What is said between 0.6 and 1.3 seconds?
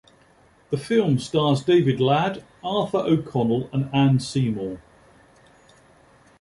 The film